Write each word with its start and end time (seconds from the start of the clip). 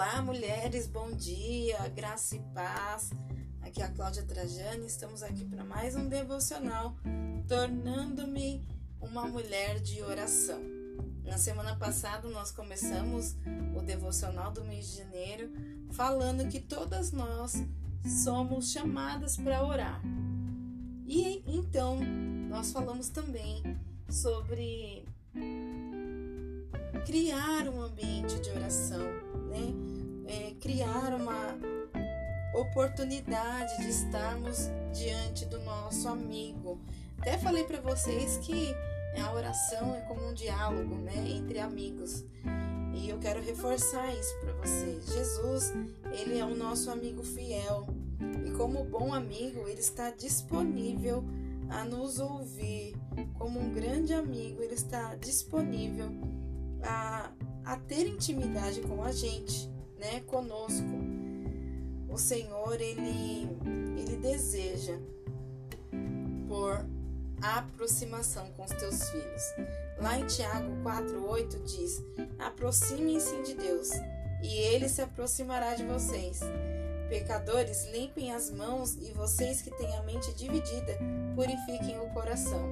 Olá, 0.00 0.22
mulheres, 0.22 0.86
bom 0.86 1.10
dia, 1.10 1.76
graça 1.88 2.36
e 2.36 2.38
paz. 2.54 3.10
Aqui 3.60 3.82
é 3.82 3.84
a 3.84 3.90
Cláudia 3.90 4.22
Trajani, 4.22 4.86
estamos 4.86 5.24
aqui 5.24 5.44
para 5.44 5.64
mais 5.64 5.96
um 5.96 6.08
devocional, 6.08 6.94
tornando-me 7.48 8.64
uma 9.00 9.26
mulher 9.26 9.80
de 9.80 10.00
oração. 10.00 10.62
Na 11.24 11.36
semana 11.36 11.74
passada 11.74 12.28
nós 12.28 12.52
começamos 12.52 13.34
o 13.76 13.82
devocional 13.82 14.52
do 14.52 14.62
mês 14.62 14.88
de 14.88 14.98
janeiro 14.98 15.50
falando 15.90 16.48
que 16.48 16.60
todas 16.60 17.10
nós 17.10 17.54
somos 18.22 18.70
chamadas 18.70 19.36
para 19.36 19.66
orar. 19.66 20.00
E 21.08 21.42
então 21.44 21.98
nós 22.48 22.70
falamos 22.70 23.08
também 23.08 23.76
sobre 24.08 25.04
criar 27.04 27.68
um 27.68 27.82
ambiente 27.82 28.38
de 28.38 28.50
oração, 28.50 29.02
né? 29.48 29.87
É, 30.28 30.54
criar 30.60 31.14
uma 31.14 31.58
oportunidade 32.54 33.78
de 33.78 33.88
estarmos 33.88 34.68
diante 34.92 35.44
do 35.46 35.58
nosso 35.60 36.08
amigo. 36.08 36.78
Até 37.18 37.38
falei 37.38 37.64
para 37.64 37.80
vocês 37.80 38.36
que 38.38 38.74
a 39.20 39.32
oração 39.32 39.94
é 39.94 40.00
como 40.02 40.28
um 40.28 40.34
diálogo, 40.34 40.94
né, 40.96 41.28
entre 41.28 41.58
amigos. 41.58 42.24
E 42.94 43.08
eu 43.08 43.18
quero 43.18 43.40
reforçar 43.42 44.12
isso 44.14 44.38
para 44.40 44.52
vocês. 44.54 45.06
Jesus, 45.06 45.72
ele 46.12 46.38
é 46.38 46.44
o 46.44 46.54
nosso 46.54 46.90
amigo 46.90 47.22
fiel. 47.22 47.86
E 48.44 48.50
como 48.52 48.84
bom 48.84 49.14
amigo, 49.14 49.68
ele 49.68 49.80
está 49.80 50.10
disponível 50.10 51.24
a 51.68 51.84
nos 51.84 52.18
ouvir. 52.18 52.96
Como 53.38 53.60
um 53.60 53.72
grande 53.72 54.14
amigo, 54.14 54.62
ele 54.62 54.74
está 54.74 55.14
disponível 55.16 56.10
a, 56.82 57.30
a 57.64 57.76
ter 57.76 58.06
intimidade 58.06 58.80
com 58.80 59.02
a 59.02 59.12
gente, 59.12 59.70
né, 59.98 60.20
conosco. 60.26 60.86
O 62.08 62.18
Senhor 62.18 62.80
ele 62.80 63.48
ele 63.96 64.16
deseja 64.16 64.96
por 66.48 66.84
aproximação 67.42 68.50
com 68.52 68.64
os 68.64 68.70
teus 68.72 69.10
filhos. 69.10 69.42
Lá 70.00 70.18
em 70.18 70.26
Tiago 70.26 70.70
4:8 70.82 71.62
diz: 71.64 72.02
Aproximem-se 72.38 73.42
de 73.42 73.54
Deus, 73.54 73.90
e 74.42 74.48
ele 74.48 74.88
se 74.88 75.02
aproximará 75.02 75.74
de 75.74 75.84
vocês. 75.84 76.40
Pecadores, 77.08 77.86
limpem 77.90 78.32
as 78.34 78.50
mãos 78.50 78.94
e 78.96 79.12
vocês 79.12 79.62
que 79.62 79.70
têm 79.70 79.96
a 79.96 80.02
mente 80.02 80.32
dividida, 80.34 80.98
purifiquem 81.34 81.98
o 82.00 82.10
coração. 82.10 82.68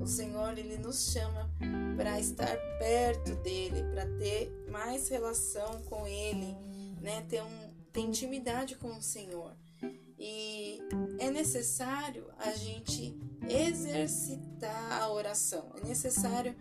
O 0.00 0.06
Senhor 0.06 0.56
ele 0.56 0.78
nos 0.78 1.12
chama 1.12 1.50
para 1.96 2.18
estar 2.18 2.56
perto 2.78 3.34
dele, 3.36 3.82
para 3.92 4.06
ter 4.18 4.52
mais 4.70 5.08
relação 5.08 5.82
com 5.82 6.06
ele, 6.06 6.56
né? 7.00 7.24
Ter, 7.28 7.42
um, 7.42 7.70
ter 7.92 8.00
intimidade 8.00 8.76
com 8.76 8.88
o 8.96 9.02
Senhor. 9.02 9.56
E 10.18 10.78
é 11.18 11.30
necessário 11.30 12.26
a 12.38 12.52
gente 12.52 13.18
exercitar 13.48 15.02
a 15.02 15.10
oração. 15.10 15.72
É 15.82 15.86
necessário 15.86 16.54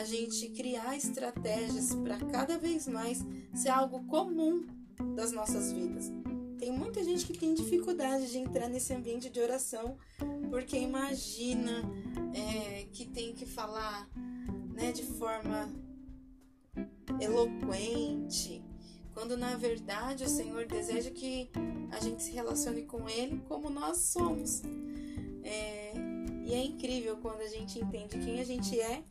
a 0.00 0.04
gente 0.04 0.48
criar 0.50 0.96
estratégias 0.96 1.94
para 1.94 2.18
cada 2.18 2.58
vez 2.58 2.88
mais 2.88 3.24
ser 3.54 3.68
algo 3.68 4.04
comum 4.06 4.66
das 5.14 5.32
nossas 5.32 5.70
vidas. 5.70 6.10
Tem 6.58 6.72
muita 6.72 7.04
gente 7.04 7.26
que 7.26 7.38
tem 7.38 7.54
dificuldade 7.54 8.30
de 8.30 8.38
entrar 8.38 8.68
nesse 8.68 8.92
ambiente 8.94 9.28
de 9.28 9.38
oração 9.38 9.96
porque 10.50 10.76
imagina 10.78 11.82
é, 12.32 12.86
que 12.92 13.04
tem 13.04 13.32
que 13.34 13.44
falar 13.44 14.08
né, 14.74 14.92
de 14.92 15.02
forma 15.02 15.68
eloquente, 17.20 18.62
quando 19.12 19.36
na 19.36 19.56
verdade 19.56 20.24
o 20.24 20.28
Senhor 20.28 20.66
deseja 20.66 21.10
que 21.10 21.50
a 21.92 22.00
gente 22.00 22.22
se 22.22 22.32
relacione 22.32 22.82
com 22.82 23.08
Ele 23.08 23.40
como 23.48 23.70
nós 23.70 23.98
somos. 23.98 24.62
É, 25.44 25.92
e 26.44 26.52
é 26.52 26.64
incrível 26.64 27.16
quando 27.18 27.40
a 27.40 27.46
gente 27.46 27.78
entende 27.78 28.18
quem 28.18 28.40
a 28.40 28.44
gente 28.44 28.78
é 28.80 29.02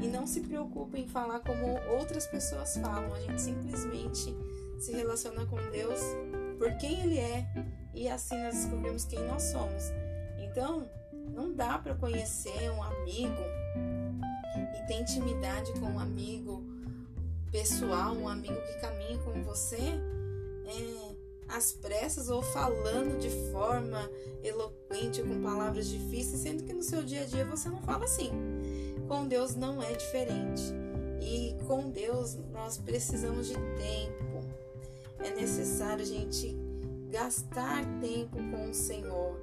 e 0.00 0.06
não 0.06 0.26
se 0.26 0.40
preocupa 0.40 0.98
em 0.98 1.06
falar 1.06 1.40
como 1.40 1.66
outras 1.96 2.26
pessoas 2.26 2.76
falam. 2.76 3.14
A 3.14 3.20
gente 3.20 3.40
simplesmente 3.40 4.34
se 4.78 4.92
relaciona 4.92 5.46
com 5.46 5.56
Deus 5.70 6.00
por 6.58 6.76
quem 6.78 7.00
Ele 7.00 7.18
é 7.18 7.46
e 7.94 8.08
assim 8.08 8.36
nós 8.42 8.56
descobrimos 8.56 9.04
quem 9.04 9.22
nós 9.26 9.42
somos. 9.44 9.84
Então, 10.38 10.88
não 11.32 11.52
dá 11.52 11.78
para 11.78 11.94
conhecer 11.94 12.70
um 12.72 12.82
amigo 12.82 13.57
e 14.76 14.86
ter 14.86 15.00
intimidade 15.00 15.72
com 15.72 15.86
um 15.86 15.98
amigo 15.98 16.62
pessoal, 17.50 18.14
um 18.14 18.28
amigo 18.28 18.54
que 18.54 18.80
caminha 18.80 19.18
com 19.18 19.42
você, 19.42 19.76
é, 19.76 21.16
às 21.48 21.72
pressas 21.72 22.28
ou 22.28 22.42
falando 22.42 23.18
de 23.18 23.30
forma 23.50 24.08
eloquente, 24.42 25.22
com 25.22 25.42
palavras 25.42 25.88
difíceis, 25.88 26.42
sendo 26.42 26.64
que 26.64 26.72
no 26.72 26.82
seu 26.82 27.02
dia 27.02 27.22
a 27.22 27.24
dia 27.24 27.44
você 27.44 27.68
não 27.68 27.80
fala 27.82 28.04
assim. 28.04 28.30
Com 29.06 29.26
Deus 29.26 29.54
não 29.54 29.82
é 29.82 29.92
diferente. 29.94 30.62
E 31.20 31.56
com 31.66 31.90
Deus 31.90 32.36
nós 32.52 32.78
precisamos 32.78 33.48
de 33.48 33.54
tempo. 33.54 34.44
É 35.18 35.30
necessário 35.30 36.02
a 36.02 36.06
gente 36.06 36.56
gastar 37.10 37.84
tempo 38.00 38.36
com 38.36 38.70
o 38.70 38.74
Senhor. 38.74 39.40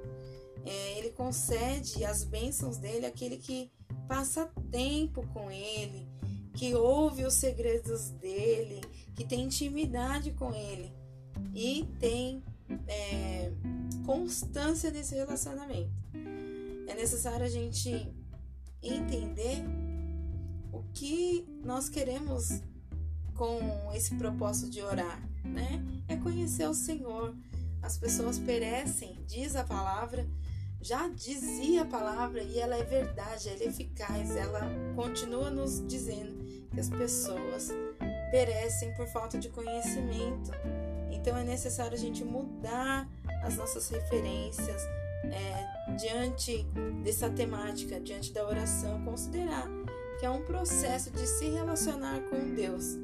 É, 0.64 0.98
ele 0.98 1.10
concede 1.10 2.04
as 2.04 2.24
bênçãos 2.24 2.78
dele 2.78 3.06
àquele 3.06 3.36
que 3.36 3.70
passa 4.08 4.50
tempo 4.70 5.26
com 5.28 5.50
ele, 5.50 6.08
que 6.54 6.74
ouve 6.74 7.24
os 7.24 7.34
segredos 7.34 8.10
dele, 8.10 8.80
que 9.14 9.24
tem 9.24 9.44
intimidade 9.44 10.32
com 10.32 10.54
ele 10.54 10.92
e 11.54 11.84
tem 11.98 12.42
é, 12.86 13.52
constância 14.04 14.90
nesse 14.90 15.14
relacionamento. 15.14 15.90
É 16.86 16.94
necessário 16.94 17.44
a 17.44 17.48
gente 17.48 18.12
entender 18.82 19.62
o 20.72 20.82
que 20.94 21.46
nós 21.64 21.88
queremos 21.88 22.60
com 23.34 23.92
esse 23.94 24.14
propósito 24.14 24.70
de 24.70 24.80
orar, 24.80 25.20
né? 25.44 25.84
É 26.08 26.16
conhecer 26.16 26.68
o 26.68 26.74
Senhor. 26.74 27.34
As 27.82 27.98
pessoas 27.98 28.38
perecem, 28.38 29.18
diz 29.26 29.54
a 29.54 29.64
palavra, 29.64 30.26
já 30.86 31.08
dizia 31.08 31.82
a 31.82 31.84
palavra 31.84 32.40
e 32.44 32.60
ela 32.60 32.76
é 32.76 32.84
verdade, 32.84 33.48
ela 33.48 33.60
é 33.60 33.66
eficaz, 33.66 34.36
ela 34.36 34.60
continua 34.94 35.50
nos 35.50 35.84
dizendo 35.84 36.36
que 36.72 36.78
as 36.78 36.88
pessoas 36.88 37.72
perecem 38.30 38.94
por 38.94 39.08
falta 39.08 39.36
de 39.36 39.48
conhecimento. 39.48 40.52
Então 41.10 41.36
é 41.36 41.42
necessário 41.42 41.94
a 41.94 41.98
gente 41.98 42.24
mudar 42.24 43.10
as 43.42 43.56
nossas 43.56 43.88
referências 43.88 44.80
é, 45.24 45.96
diante 45.96 46.62
dessa 47.02 47.28
temática, 47.30 47.98
diante 47.98 48.32
da 48.32 48.46
oração, 48.46 49.04
considerar 49.04 49.68
que 50.20 50.24
é 50.24 50.30
um 50.30 50.44
processo 50.44 51.10
de 51.10 51.26
se 51.26 51.48
relacionar 51.48 52.20
com 52.30 52.54
Deus, 52.54 52.96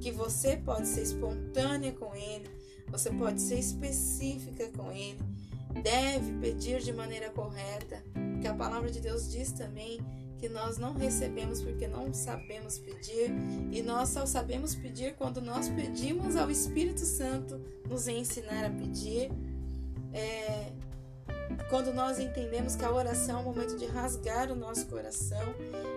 que 0.00 0.10
você 0.10 0.56
pode 0.56 0.88
ser 0.88 1.02
espontânea 1.02 1.92
com 1.92 2.12
Ele, 2.16 2.50
você 2.88 3.12
pode 3.12 3.40
ser 3.40 3.60
específica 3.60 4.66
com 4.76 4.90
Ele 4.90 5.38
deve 5.82 6.32
pedir 6.40 6.80
de 6.80 6.92
maneira 6.92 7.30
correta, 7.30 8.02
porque 8.32 8.46
a 8.46 8.54
palavra 8.54 8.90
de 8.90 9.00
Deus 9.00 9.30
diz 9.30 9.52
também 9.52 10.00
que 10.38 10.48
nós 10.48 10.78
não 10.78 10.94
recebemos 10.94 11.60
porque 11.60 11.88
não 11.88 12.12
sabemos 12.14 12.78
pedir, 12.78 13.30
e 13.72 13.82
nós 13.82 14.10
só 14.10 14.24
sabemos 14.24 14.74
pedir 14.74 15.14
quando 15.14 15.40
nós 15.40 15.68
pedimos 15.68 16.36
ao 16.36 16.50
Espírito 16.50 17.00
Santo 17.00 17.60
nos 17.88 18.06
ensinar 18.06 18.64
a 18.64 18.70
pedir. 18.70 19.30
É, 20.12 20.72
quando 21.68 21.92
nós 21.92 22.18
entendemos 22.18 22.76
que 22.76 22.84
a 22.84 22.90
oração 22.90 23.38
é 23.38 23.40
um 23.40 23.44
momento 23.44 23.76
de 23.76 23.86
rasgar 23.86 24.50
o 24.50 24.54
nosso 24.54 24.86
coração 24.86 25.54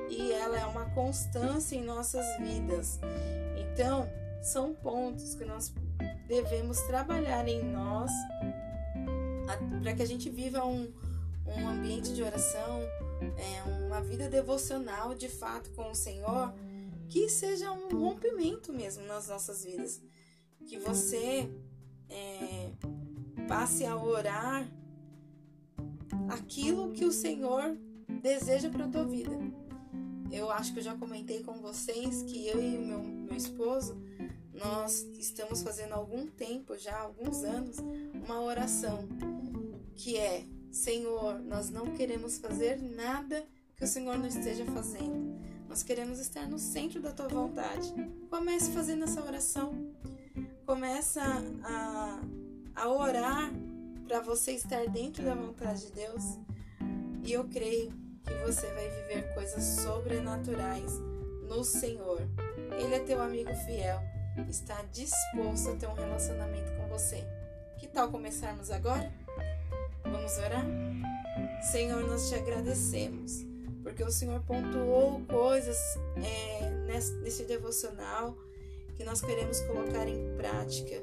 e 0.10 0.32
ela 0.32 0.58
é 0.58 0.66
uma 0.66 0.86
constância 0.92 1.76
em 1.76 1.84
nossas 1.84 2.26
vidas. 2.40 3.00
Então, 3.58 4.10
são 4.42 4.74
pontos 4.74 5.36
que 5.36 5.46
nós 5.46 5.74
devemos 6.28 6.80
trabalhar 6.82 7.48
em 7.48 7.64
nós 7.64 8.12
para 9.82 9.94
que 9.94 10.02
a 10.02 10.06
gente 10.06 10.30
viva 10.30 10.66
um, 10.66 10.92
um 11.46 11.68
ambiente 11.68 12.14
de 12.14 12.22
oração, 12.22 12.82
é, 13.38 13.86
uma 13.86 14.02
vida 14.02 14.30
devocional 14.30 15.14
de 15.14 15.30
fato 15.30 15.70
com 15.72 15.92
o 15.92 15.96
Senhor, 15.96 16.54
que 17.10 17.30
seja 17.30 17.72
um 17.72 17.90
rompimento 17.90 18.72
mesmo 18.72 19.06
nas 19.06 19.28
nossas 19.28 19.64
vidas. 19.64 20.02
Que 20.66 20.78
você 20.78 21.50
é, 22.10 22.72
passe 23.48 23.86
a 23.86 23.96
orar 23.96 24.70
aquilo 26.30 26.92
que 26.92 27.04
o 27.04 27.12
Senhor 27.12 27.78
deseja 28.22 28.70
para 28.70 28.86
a 28.86 28.88
tua 28.88 29.06
vida. 29.06 29.38
Eu 30.32 30.50
acho 30.50 30.72
que 30.72 30.80
eu 30.80 30.84
já 30.84 30.96
comentei 30.96 31.44
com 31.44 31.56
vocês 31.62 32.24
que 32.24 32.48
eu 32.48 32.62
e 32.62 32.78
meu, 32.78 33.04
meu 33.04 33.36
esposo 33.36 34.02
nós 34.64 35.08
estamos 35.18 35.64
fazendo 35.64 35.94
há 35.94 35.96
algum 35.96 36.28
tempo, 36.28 36.78
já 36.78 37.00
alguns 37.00 37.44
anos, 37.44 37.78
uma 38.14 38.42
oração 38.42 39.08
que 39.96 40.18
é: 40.18 40.46
Senhor, 40.72 41.40
nós 41.40 41.70
não 41.70 41.94
queremos 41.94 42.38
fazer 42.38 42.82
nada 42.82 43.44
que 43.76 43.84
o 43.84 43.88
Senhor 43.88 44.18
não 44.18 44.28
esteja 44.28 44.66
fazendo. 44.66 45.40
Nós 45.68 45.84
queremos 45.84 46.20
estar 46.20 46.48
no 46.48 46.60
centro 46.60 47.02
da 47.02 47.12
tua 47.12 47.28
vontade. 47.28 47.94
Comece 48.30 48.72
fazendo 48.72 49.06
essa 49.06 49.24
oração. 49.24 49.74
começa 50.66 51.22
a, 51.64 52.22
a 52.76 52.90
orar 52.90 53.52
para 54.08 54.20
você 54.20 54.52
estar 54.52 54.86
dentro 54.90 55.24
da 55.24 55.34
vontade 55.34 55.88
de 55.88 55.94
Deus. 55.94 56.24
E 57.24 57.32
eu 57.32 57.46
creio 57.46 57.92
que 58.26 58.34
você 58.46 58.68
vai 58.74 58.90
viver 58.90 59.34
coisas 59.34 59.64
sobrenaturais 59.82 60.92
no 61.48 61.64
Senhor. 61.64 62.22
Ele 62.80 62.96
é 62.96 63.00
teu 63.00 63.22
amigo 63.22 63.54
fiel, 63.66 64.02
está 64.50 64.82
disposto 64.92 65.70
a 65.70 65.76
ter 65.76 65.88
um 65.88 65.94
relacionamento 65.94 66.72
com 66.74 66.88
você. 66.88 67.24
Que 67.78 67.88
tal 67.88 68.12
começarmos 68.12 68.70
agora? 68.70 69.12
Vamos 70.12 70.38
orar? 70.38 70.66
Senhor, 71.62 72.06
nós 72.06 72.28
te 72.28 72.36
agradecemos, 72.36 73.46
porque 73.82 74.04
o 74.04 74.12
Senhor 74.12 74.42
pontuou 74.42 75.22
coisas 75.22 75.78
é, 76.18 76.70
nesse, 77.22 77.44
devocional 77.46 78.38
que 78.98 79.06
nós 79.06 79.22
queremos 79.22 79.62
colocar 79.62 80.08
em 80.08 80.36
prática. 80.36 81.02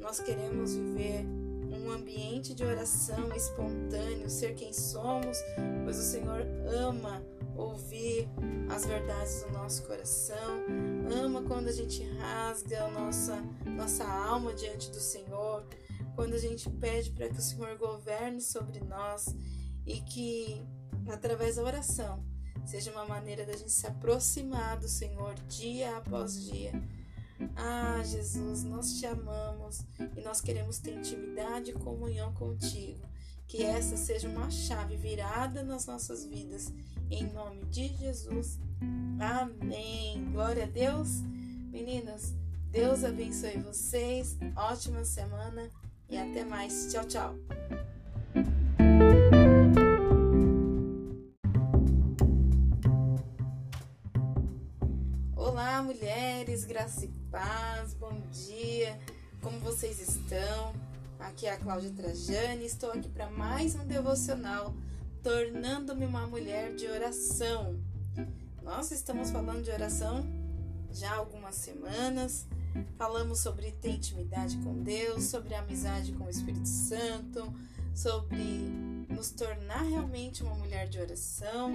Nós 0.00 0.18
queremos 0.18 0.74
viver 0.74 1.24
um 1.70 1.90
ambiente 1.92 2.52
de 2.52 2.64
oração 2.64 3.32
espontâneo, 3.34 4.28
ser 4.28 4.54
quem 4.54 4.72
somos, 4.72 5.38
pois 5.84 5.98
o 5.98 6.02
Senhor 6.02 6.44
ama 6.66 7.22
ouvir 7.56 8.28
as 8.74 8.84
verdades 8.84 9.42
do 9.42 9.52
nosso 9.52 9.84
coração, 9.84 10.64
ama 11.22 11.42
quando 11.42 11.68
a 11.68 11.72
gente 11.72 12.02
rasga 12.18 12.84
a 12.84 12.90
nossa, 12.90 13.36
nossa 13.66 14.04
alma 14.04 14.52
diante 14.52 14.90
do 14.90 15.00
Senhor, 15.00 15.64
quando 16.18 16.34
a 16.34 16.38
gente 16.38 16.68
pede 16.68 17.12
para 17.12 17.28
que 17.28 17.38
o 17.38 17.40
Senhor 17.40 17.78
governe 17.78 18.40
sobre 18.40 18.80
nós 18.80 19.26
e 19.86 20.00
que, 20.00 20.60
através 21.06 21.54
da 21.54 21.62
oração, 21.62 22.26
seja 22.66 22.90
uma 22.90 23.06
maneira 23.06 23.46
da 23.46 23.52
gente 23.52 23.70
se 23.70 23.86
aproximar 23.86 24.80
do 24.80 24.88
Senhor 24.88 25.36
dia 25.46 25.96
após 25.96 26.44
dia. 26.44 26.72
Ah, 27.54 28.02
Jesus, 28.02 28.64
nós 28.64 28.98
te 28.98 29.06
amamos 29.06 29.86
e 30.16 30.20
nós 30.20 30.40
queremos 30.40 30.80
ter 30.80 30.96
intimidade 30.96 31.70
e 31.70 31.74
comunhão 31.74 32.34
contigo. 32.34 33.06
Que 33.46 33.62
essa 33.62 33.96
seja 33.96 34.28
uma 34.28 34.50
chave 34.50 34.96
virada 34.96 35.62
nas 35.62 35.86
nossas 35.86 36.26
vidas. 36.26 36.72
Em 37.08 37.32
nome 37.32 37.64
de 37.66 37.94
Jesus. 37.96 38.58
Amém. 39.20 40.28
Glória 40.32 40.64
a 40.64 40.66
Deus. 40.66 41.20
Meninas, 41.70 42.34
Deus 42.72 43.04
abençoe 43.04 43.58
vocês. 43.58 44.36
Ótima 44.56 45.04
semana 45.04 45.70
e 46.08 46.16
até 46.16 46.44
mais. 46.44 46.88
Tchau, 46.90 47.04
tchau. 47.04 47.34
Olá, 55.36 55.82
mulheres, 55.82 56.64
graça 56.64 57.04
e 57.04 57.08
paz, 57.30 57.94
bom 57.94 58.20
dia, 58.30 58.98
como 59.42 59.58
vocês 59.60 60.00
estão? 60.00 60.72
Aqui 61.18 61.46
é 61.46 61.52
a 61.52 61.58
Cláudia 61.58 61.90
Trajani, 61.90 62.64
estou 62.64 62.90
aqui 62.90 63.08
para 63.08 63.28
mais 63.28 63.74
um 63.74 63.84
devocional, 63.86 64.74
tornando-me 65.22 66.06
uma 66.06 66.26
mulher 66.26 66.74
de 66.74 66.86
oração. 66.86 67.78
Nós 68.62 68.90
estamos 68.92 69.30
falando 69.30 69.62
de 69.62 69.70
oração 69.70 70.24
já 70.92 71.12
há 71.12 71.16
algumas 71.16 71.54
semanas 71.54 72.46
Falamos 72.96 73.40
sobre 73.40 73.72
ter 73.72 73.90
intimidade 73.90 74.56
com 74.58 74.82
Deus, 74.82 75.24
sobre 75.24 75.54
amizade 75.54 76.12
com 76.12 76.24
o 76.24 76.30
Espírito 76.30 76.68
Santo, 76.68 77.52
sobre 77.94 78.42
nos 79.08 79.30
tornar 79.30 79.82
realmente 79.82 80.42
uma 80.42 80.54
mulher 80.54 80.88
de 80.88 81.00
oração. 81.00 81.72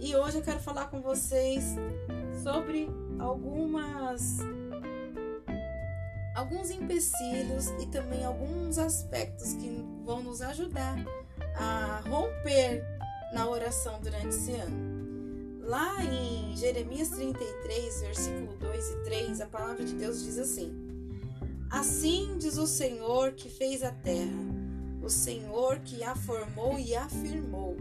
E 0.00 0.16
hoje 0.16 0.38
eu 0.38 0.42
quero 0.42 0.60
falar 0.60 0.86
com 0.86 1.00
vocês 1.00 1.64
sobre 2.42 2.88
algumas 3.18 4.38
alguns 6.34 6.70
empecilhos 6.70 7.66
e 7.80 7.86
também 7.86 8.24
alguns 8.24 8.78
aspectos 8.78 9.52
que 9.54 9.84
vão 10.04 10.22
nos 10.22 10.40
ajudar 10.40 10.96
a 11.54 12.02
romper 12.08 12.82
na 13.34 13.46
oração 13.48 14.00
durante 14.00 14.28
esse 14.28 14.52
ano. 14.52 14.89
Lá 15.70 16.04
em 16.04 16.56
Jeremias 16.56 17.10
33, 17.10 18.00
versículo 18.00 18.56
2 18.56 18.90
e 18.90 19.04
3, 19.04 19.40
a 19.40 19.46
palavra 19.46 19.84
de 19.84 19.94
Deus 19.94 20.24
diz 20.24 20.36
assim: 20.36 20.74
Assim 21.70 22.36
diz 22.38 22.58
o 22.58 22.66
Senhor 22.66 23.34
que 23.34 23.48
fez 23.48 23.84
a 23.84 23.92
terra, 23.92 24.42
o 25.00 25.08
Senhor 25.08 25.78
que 25.78 26.02
a 26.02 26.16
formou 26.16 26.76
e 26.76 26.96
afirmou. 26.96 27.76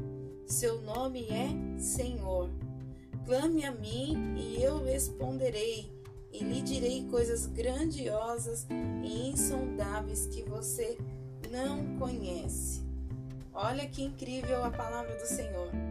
Seu 0.45 0.79
nome 0.83 1.25
é 1.31 1.79
Senhor. 1.81 2.51
Clame 3.25 3.65
a 3.65 3.71
mim 3.71 4.35
e 4.37 4.61
eu 4.61 4.83
responderei, 4.83 5.91
e 6.31 6.43
lhe 6.43 6.61
direi 6.61 7.07
coisas 7.07 7.47
grandiosas 7.47 8.67
e 9.03 9.31
insondáveis 9.31 10.27
que 10.27 10.43
você 10.43 10.95
não 11.49 11.97
conhece. 11.97 12.83
Olha 13.51 13.87
que 13.87 14.03
incrível 14.03 14.63
a 14.63 14.69
palavra 14.69 15.15
do 15.15 15.25
Senhor. 15.25 15.88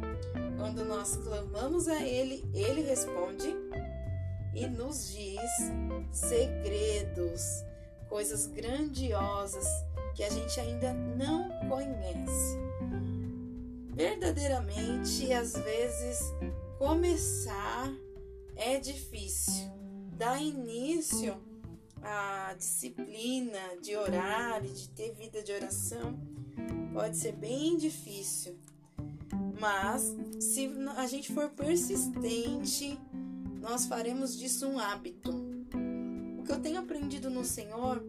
Quando 0.59 0.85
nós 0.85 1.17
clamamos 1.17 1.87
a 1.87 2.03
Ele, 2.03 2.45
Ele 2.53 2.83
responde 2.83 3.55
e 4.53 4.67
nos 4.67 5.13
diz 5.15 5.41
segredos, 6.11 7.41
coisas 8.09 8.47
grandiosas 8.47 9.67
que 10.17 10.25
a 10.25 10.29
gente 10.29 10.59
ainda 10.59 10.93
não 10.93 11.49
conhece. 11.69 12.59
Verdadeiramente, 13.95 15.33
às 15.33 15.53
vezes, 15.53 16.19
começar 16.77 17.93
é 18.57 18.81
difícil. 18.81 19.71
Dar 20.17 20.43
início 20.43 21.41
à 22.03 22.53
disciplina 22.59 23.77
de 23.81 23.95
orar 23.95 24.65
e 24.65 24.69
de 24.69 24.89
ter 24.89 25.15
vida 25.15 25.41
de 25.41 25.53
oração 25.53 26.19
pode 26.93 27.17
ser 27.17 27.33
bem 27.37 27.77
difícil. 27.77 28.59
Mas 29.59 30.15
se 30.41 30.71
a 30.97 31.07
gente 31.07 31.33
for 31.33 31.51
persistente, 31.51 32.99
nós 33.61 33.87
faremos 33.87 34.39
disso 34.39 34.67
um 34.67 34.79
hábito. 34.79 35.31
O 36.39 36.45
que 36.45 36.53
eu 36.53 36.61
tenho 36.61 36.79
aprendido 36.79 37.29
no 37.29 37.45
Senhor 37.45 38.05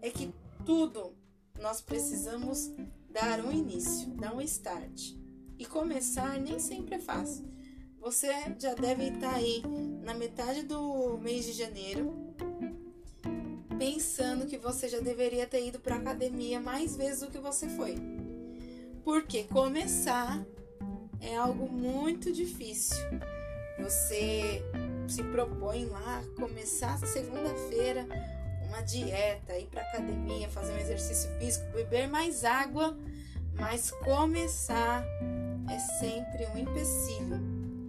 é 0.00 0.10
que 0.10 0.32
tudo 0.64 1.12
nós 1.60 1.80
precisamos 1.80 2.70
dar 3.10 3.44
um 3.44 3.52
início, 3.52 4.08
dar 4.10 4.34
um 4.34 4.40
start. 4.40 5.14
E 5.58 5.66
começar 5.66 6.40
nem 6.40 6.58
sempre 6.58 6.96
é 6.96 6.98
fácil. 6.98 7.44
Você 8.00 8.28
já 8.58 8.74
deve 8.74 9.10
estar 9.10 9.34
aí 9.34 9.62
na 10.02 10.14
metade 10.14 10.62
do 10.62 11.18
mês 11.18 11.44
de 11.44 11.52
janeiro, 11.52 12.34
pensando 13.78 14.46
que 14.46 14.58
você 14.58 14.88
já 14.88 14.98
deveria 14.98 15.46
ter 15.46 15.66
ido 15.66 15.78
para 15.78 15.96
academia 15.96 16.60
mais 16.60 16.96
vezes 16.96 17.20
do 17.20 17.30
que 17.30 17.38
você 17.38 17.68
foi. 17.68 17.94
Porque 19.04 19.44
começar 19.44 20.44
é 21.22 21.36
algo 21.36 21.70
muito 21.70 22.32
difícil. 22.32 22.98
Você 23.78 24.62
se 25.08 25.22
propõe 25.24 25.86
lá 25.86 26.22
começar 26.36 26.98
segunda-feira 26.98 28.06
uma 28.68 28.80
dieta, 28.80 29.58
ir 29.58 29.66
para 29.66 29.82
academia, 29.82 30.48
fazer 30.48 30.72
um 30.72 30.78
exercício 30.78 31.30
físico, 31.38 31.64
beber 31.72 32.08
mais 32.08 32.42
água, 32.44 32.96
mas 33.54 33.90
começar 33.90 35.04
é 35.70 35.78
sempre 36.00 36.46
um 36.46 36.58
empecilho. 36.58 37.38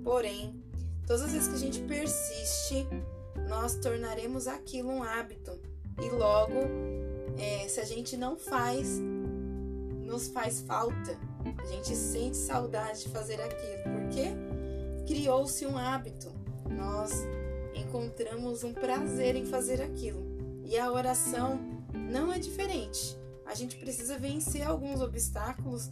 Porém, 0.03 0.61
todas 1.07 1.23
as 1.23 1.31
vezes 1.31 1.47
que 1.47 1.55
a 1.55 1.59
gente 1.59 1.79
persiste, 1.81 2.87
nós 3.47 3.75
tornaremos 3.75 4.47
aquilo 4.47 4.89
um 4.89 5.03
hábito 5.03 5.57
e 6.01 6.09
logo, 6.09 6.59
é, 7.37 7.67
se 7.67 7.79
a 7.79 7.85
gente 7.85 8.17
não 8.17 8.35
faz, 8.35 8.99
nos 10.01 10.27
faz 10.27 10.59
falta. 10.61 11.17
A 11.63 11.65
gente 11.65 11.95
sente 11.95 12.35
saudade 12.35 13.03
de 13.03 13.09
fazer 13.09 13.41
aquilo, 13.41 13.83
porque 13.83 15.05
criou-se 15.07 15.65
um 15.65 15.77
hábito. 15.77 16.29
Nós 16.69 17.11
encontramos 17.73 18.63
um 18.63 18.73
prazer 18.73 19.37
em 19.37 19.45
fazer 19.45 19.81
aquilo. 19.81 20.21
E 20.65 20.77
a 20.77 20.91
oração 20.91 21.59
não 21.93 22.33
é 22.33 22.37
diferente. 22.37 23.17
A 23.45 23.55
gente 23.55 23.77
precisa 23.77 24.19
vencer 24.19 24.63
alguns 24.63 24.99
obstáculos 24.99 25.89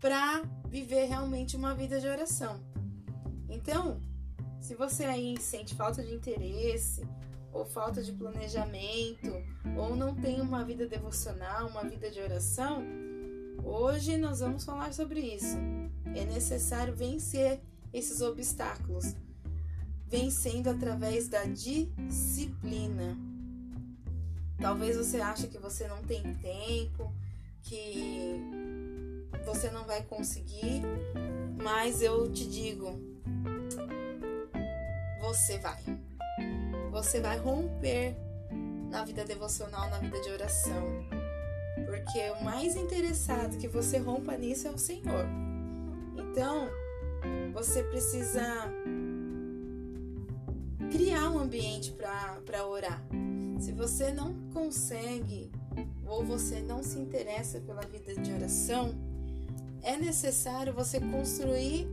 para 0.00 0.42
viver 0.68 1.06
realmente 1.06 1.56
uma 1.56 1.74
vida 1.74 2.00
de 2.00 2.06
oração. 2.06 2.60
Então, 3.48 4.00
se 4.60 4.76
você 4.76 5.04
aí 5.04 5.36
sente 5.40 5.74
falta 5.74 6.02
de 6.02 6.14
interesse, 6.14 7.02
ou 7.52 7.64
falta 7.64 8.02
de 8.02 8.12
planejamento, 8.12 9.32
ou 9.76 9.96
não 9.96 10.14
tem 10.14 10.40
uma 10.40 10.64
vida 10.64 10.86
devocional, 10.86 11.68
uma 11.68 11.82
vida 11.82 12.08
de 12.08 12.20
oração, 12.20 12.84
Hoje 13.62 14.16
nós 14.16 14.40
vamos 14.40 14.64
falar 14.64 14.92
sobre 14.92 15.20
isso. 15.20 15.56
É 16.14 16.24
necessário 16.24 16.94
vencer 16.94 17.60
esses 17.92 18.20
obstáculos, 18.20 19.14
vencendo 20.06 20.68
através 20.68 21.28
da 21.28 21.44
disciplina. 21.44 23.16
Talvez 24.58 24.96
você 24.96 25.20
ache 25.20 25.46
que 25.46 25.58
você 25.58 25.86
não 25.86 26.02
tem 26.02 26.34
tempo, 26.34 27.12
que 27.62 28.34
você 29.44 29.70
não 29.70 29.84
vai 29.84 30.02
conseguir, 30.02 30.82
mas 31.62 32.02
eu 32.02 32.30
te 32.30 32.46
digo, 32.48 32.98
você 35.20 35.58
vai. 35.58 35.82
Você 36.90 37.20
vai 37.20 37.38
romper 37.38 38.16
na 38.90 39.04
vida 39.04 39.24
devocional, 39.24 39.88
na 39.90 39.98
vida 39.98 40.20
de 40.20 40.30
oração. 40.30 41.17
Porque 42.04 42.30
o 42.30 42.44
mais 42.44 42.76
interessado 42.76 43.58
que 43.58 43.66
você 43.66 43.98
rompa 43.98 44.36
nisso 44.36 44.68
é 44.68 44.70
o 44.70 44.78
Senhor. 44.78 45.26
Então, 46.16 46.68
você 47.52 47.82
precisa 47.82 48.72
criar 50.90 51.30
um 51.30 51.38
ambiente 51.38 51.92
para 51.92 52.66
orar. 52.66 53.02
Se 53.58 53.72
você 53.72 54.12
não 54.12 54.32
consegue 54.54 55.50
ou 56.06 56.24
você 56.24 56.60
não 56.60 56.82
se 56.82 56.98
interessa 56.98 57.60
pela 57.60 57.82
vida 57.82 58.14
de 58.14 58.32
oração, 58.32 58.94
é 59.82 59.96
necessário 59.96 60.72
você 60.72 61.00
construir 61.00 61.88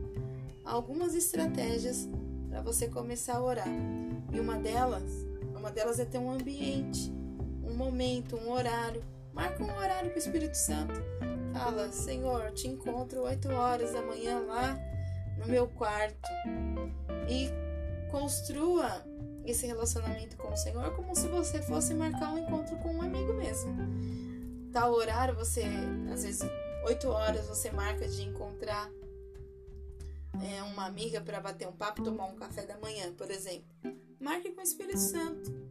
algumas 0.64 1.14
estratégias 1.14 2.08
para 2.48 2.62
você 2.62 2.88
começar 2.88 3.34
a 3.34 3.42
orar. 3.42 3.68
E 4.32 4.38
uma 4.38 4.56
delas, 4.56 5.26
uma 5.54 5.70
delas 5.70 5.98
é 5.98 6.04
ter 6.04 6.18
um 6.18 6.30
ambiente, 6.30 7.12
um 7.64 7.74
momento, 7.74 8.36
um 8.36 8.52
horário. 8.52 9.02
Marca 9.36 9.62
um 9.62 9.76
horário 9.76 10.08
para 10.08 10.16
o 10.16 10.18
Espírito 10.18 10.56
Santo. 10.56 10.94
Fala, 11.52 11.92
Senhor, 11.92 12.52
te 12.52 12.68
encontro 12.68 13.20
8 13.20 13.50
horas 13.50 13.92
da 13.92 14.00
manhã 14.00 14.40
lá 14.40 14.78
no 15.36 15.46
meu 15.46 15.68
quarto. 15.68 16.26
E 17.28 17.50
construa 18.10 19.04
esse 19.44 19.66
relacionamento 19.66 20.38
com 20.38 20.48
o 20.48 20.56
Senhor 20.56 20.90
como 20.96 21.14
se 21.14 21.28
você 21.28 21.60
fosse 21.60 21.92
marcar 21.92 22.32
um 22.32 22.38
encontro 22.38 22.78
com 22.78 22.94
um 22.94 23.02
amigo 23.02 23.34
mesmo. 23.34 23.76
Tal 24.72 24.90
horário 24.94 25.36
você, 25.36 25.64
às 26.10 26.24
vezes, 26.24 26.40
8 26.86 27.06
horas 27.06 27.46
você 27.46 27.70
marca 27.70 28.08
de 28.08 28.22
encontrar 28.22 28.90
é, 30.42 30.62
uma 30.62 30.86
amiga 30.86 31.20
para 31.20 31.40
bater 31.40 31.68
um 31.68 31.72
papo, 31.72 32.02
tomar 32.02 32.24
um 32.24 32.36
café 32.36 32.64
da 32.64 32.78
manhã, 32.78 33.12
por 33.12 33.30
exemplo. 33.30 33.68
Marque 34.18 34.50
com 34.52 34.60
o 34.60 34.64
Espírito 34.64 34.98
Santo. 34.98 35.65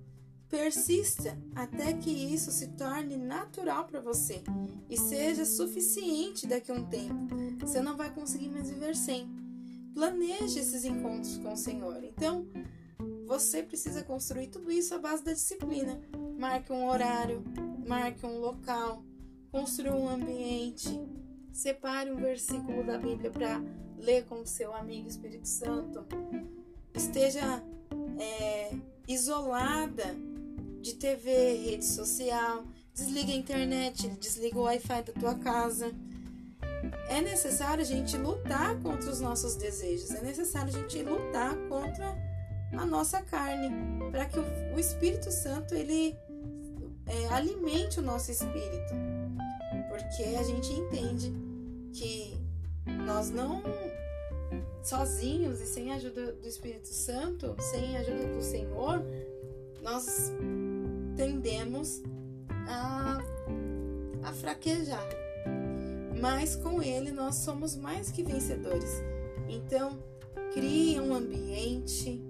Persista 0.49 1.37
até 1.55 1.93
que 1.93 2.09
isso 2.09 2.51
se 2.51 2.67
torne 2.69 3.17
natural 3.17 3.85
para 3.85 3.99
você 3.99 4.43
e 4.89 4.97
seja 4.97 5.43
suficiente 5.45 6.45
daqui 6.45 6.71
a 6.71 6.75
um 6.75 6.85
tempo. 6.85 7.35
Você 7.59 7.81
não 7.81 7.97
vai 7.97 8.13
conseguir 8.13 8.49
mais 8.49 8.69
viver 8.69 8.95
sem. 8.95 9.27
Planeje 9.93 10.59
esses 10.59 10.85
encontros 10.85 11.37
com 11.37 11.53
o 11.53 11.57
Senhor. 11.57 12.03
Então, 12.03 12.47
você 13.25 13.63
precisa 13.63 14.03
construir 14.03 14.47
tudo 14.47 14.71
isso 14.71 14.93
à 14.93 14.99
base 14.99 15.23
da 15.23 15.33
disciplina. 15.33 15.99
Marque 16.37 16.71
um 16.71 16.87
horário, 16.87 17.43
marque 17.87 18.25
um 18.25 18.39
local, 18.39 19.03
construa 19.51 19.95
um 19.95 20.07
ambiente, 20.07 20.99
separe 21.51 22.11
um 22.11 22.17
versículo 22.17 22.85
da 22.85 22.97
Bíblia 22.97 23.31
para 23.31 23.61
ler 23.97 24.25
com 24.25 24.41
o 24.41 24.45
seu 24.45 24.75
amigo 24.75 25.07
Espírito 25.07 25.47
Santo. 25.47 26.05
Esteja 26.93 27.63
é, 28.19 28.75
isolada 29.07 30.15
de 30.85 30.93
TV, 30.93 31.31
rede 31.65 31.83
social, 31.83 32.63
desliga 32.93 33.31
a 33.31 33.35
internet, 33.35 34.07
desliga 34.19 34.59
o 34.59 34.61
Wi-Fi 34.61 35.01
da 35.01 35.13
tua 35.13 35.33
casa. 35.33 35.91
É 37.09 37.21
necessário 37.21 37.81
a 37.81 37.85
gente 37.85 38.15
lutar 38.17 38.79
contra 38.81 39.09
os 39.09 39.19
nossos 39.19 39.55
desejos, 39.55 40.11
é 40.11 40.21
necessário 40.21 40.69
a 40.69 40.79
gente 40.79 41.01
lutar 41.01 41.55
contra 41.67 42.15
a 42.77 42.85
nossa 42.85 43.19
carne, 43.23 43.71
para 44.11 44.25
que 44.25 44.37
o, 44.37 44.79
Espírito 44.79 45.31
Santo 45.31 45.73
ele 45.73 46.15
é, 47.07 47.27
alimente 47.29 47.99
o 47.99 48.03
nosso 48.03 48.29
espírito, 48.29 48.93
porque 49.89 50.35
a 50.35 50.43
gente 50.43 50.71
entende 50.71 51.33
que 51.93 52.37
nós 53.07 53.31
não 53.31 53.63
sozinhos 54.83 55.59
e 55.61 55.65
sem 55.65 55.91
a 55.91 55.95
ajuda 55.95 56.33
do 56.33 56.47
Espírito 56.47 56.89
Santo, 56.89 57.55
sem 57.59 57.97
a 57.97 58.01
ajuda 58.01 58.27
do 58.27 58.41
Senhor, 58.43 59.03
nós 59.85 60.31
tendemos 61.15 62.01
a, 62.67 63.21
a 64.23 64.33
fraquejar. 64.33 65.07
Mas 66.19 66.55
com 66.55 66.81
Ele 66.81 67.11
nós 67.11 67.35
somos 67.35 67.75
mais 67.75 68.11
que 68.11 68.23
vencedores. 68.23 68.91
Então, 69.47 70.03
crie 70.53 70.99
um 70.99 71.13
ambiente, 71.13 72.23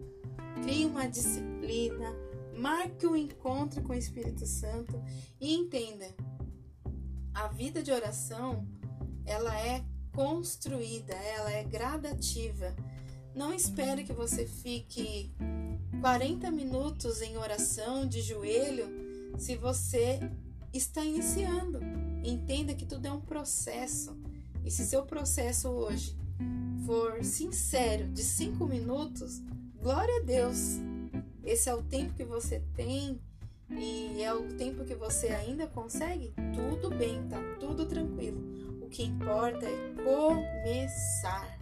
crie 0.64 0.86
uma 0.86 1.08
disciplina, 1.08 2.14
marque 2.58 3.06
um 3.06 3.16
encontro 3.16 3.82
com 3.84 3.94
o 3.94 3.98
Espírito 3.98 4.46
Santo 4.46 5.02
e 5.40 5.54
entenda, 5.54 6.08
a 7.34 7.48
vida 7.50 7.84
de 7.84 7.92
oração 7.92 8.68
ela 9.26 9.60
é 9.60 9.84
construída, 10.14 11.14
ela 11.14 11.52
é 11.52 11.64
gradativa. 11.64 12.74
Não 13.36 13.54
espere 13.54 14.06
que 14.06 14.14
você 14.14 14.48
fique 14.48 15.34
40 16.06 16.52
minutos 16.52 17.20
em 17.24 17.36
oração 17.36 18.06
de 18.06 18.22
joelho 18.22 18.86
se 19.40 19.56
você 19.56 20.20
está 20.72 21.04
iniciando. 21.04 21.80
Entenda 22.24 22.76
que 22.76 22.86
tudo 22.86 23.08
é 23.08 23.12
um 23.12 23.20
processo. 23.20 24.16
E 24.64 24.70
se 24.70 24.86
seu 24.86 25.02
processo 25.02 25.68
hoje 25.68 26.16
for 26.86 27.24
sincero, 27.24 28.08
de 28.10 28.22
5 28.22 28.68
minutos, 28.68 29.42
glória 29.82 30.22
a 30.22 30.24
Deus. 30.24 30.78
Esse 31.44 31.70
é 31.70 31.74
o 31.74 31.82
tempo 31.82 32.14
que 32.14 32.24
você 32.24 32.62
tem 32.76 33.20
e 33.72 34.22
é 34.22 34.32
o 34.32 34.54
tempo 34.54 34.86
que 34.86 34.94
você 34.94 35.30
ainda 35.30 35.66
consegue, 35.66 36.36
tudo 36.54 36.96
bem, 36.96 37.28
tá 37.28 37.42
tudo 37.60 37.84
tranquilo. 37.88 38.40
O 38.80 38.90
que 38.90 39.02
importa 39.02 39.66
é 39.66 39.96
começar. 40.04 41.60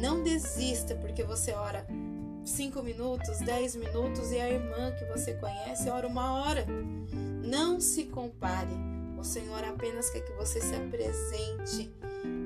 Não 0.00 0.22
desista 0.22 0.94
porque 0.94 1.22
você 1.22 1.52
ora 1.52 1.86
5 2.48 2.82
minutos, 2.82 3.38
10 3.38 3.76
minutos 3.76 4.30
e 4.32 4.40
a 4.40 4.50
irmã 4.50 4.92
que 4.98 5.04
você 5.06 5.34
conhece 5.34 5.88
ora 5.88 6.06
uma 6.06 6.34
hora. 6.34 6.66
Não 7.44 7.80
se 7.80 8.04
compare. 8.04 8.72
O 9.18 9.24
Senhor 9.24 9.64
apenas 9.64 10.10
quer 10.10 10.20
que 10.20 10.32
você 10.32 10.60
se 10.60 10.74
apresente 10.74 11.90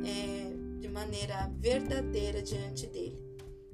é, 0.04 0.80
de 0.80 0.88
maneira 0.88 1.50
verdadeira 1.58 2.40
diante 2.42 2.86
dele 2.86 3.20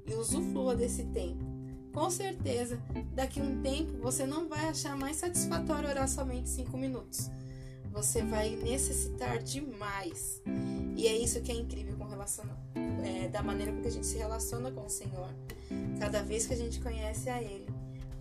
e 0.07 0.15
usufrua 0.15 0.75
desse 0.75 1.05
tempo. 1.05 1.45
Com 1.93 2.11
certeza, 2.11 2.81
daqui 3.13 3.41
a 3.41 3.43
um 3.43 3.61
tempo 3.63 3.99
você 4.01 4.27
não 4.27 4.49
vai 4.49 4.69
achar 4.69 4.97
mais 4.97 5.17
satisfatório 5.17 5.89
orar 5.89 6.09
somente 6.09 6.49
5 6.49 6.77
minutos 6.77 7.31
você 7.99 8.23
vai 8.23 8.51
necessitar 8.57 9.43
demais. 9.43 10.41
E 10.97 11.07
é 11.07 11.17
isso 11.17 11.41
que 11.41 11.51
é 11.51 11.55
incrível 11.55 11.97
com 11.97 12.05
relação 12.05 12.45
é, 13.05 13.29
da 13.29 13.43
maneira 13.43 13.73
com 13.73 13.81
que 13.81 13.89
a 13.89 13.91
gente 13.91 14.07
se 14.07 14.17
relaciona 14.17 14.71
com 14.71 14.87
o 14.87 14.91
Senhor. 14.91 15.29
Cada 15.99 16.23
vez 16.23 16.47
que 16.47 16.55
a 16.55 16.57
gente 16.57 16.81
conhece 16.81 17.29
a 17.29 17.43
Ele, 17.43 17.67